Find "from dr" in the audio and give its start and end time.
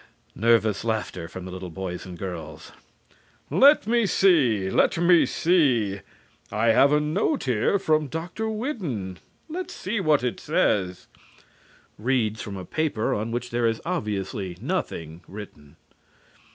7.77-8.49